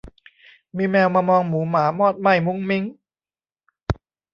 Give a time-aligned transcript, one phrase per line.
[0.77, 2.83] มีแมวมามองหมูหมามอดไหม้มุ้งมิ้ง